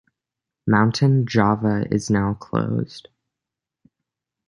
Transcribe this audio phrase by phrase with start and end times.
[0.65, 3.09] Mountain Java is now closed.